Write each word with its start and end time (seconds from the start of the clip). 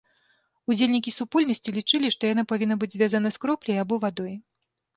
Удзельнікі 0.71 1.13
супольнасці 1.17 1.69
лічылі, 1.77 2.11
што 2.17 2.31
яна 2.33 2.47
павінна 2.55 2.79
быць 2.85 2.91
звязана 2.97 3.29
з 3.39 3.45
кропляй 3.47 3.77
або 3.87 3.95
вадой. 4.07 4.33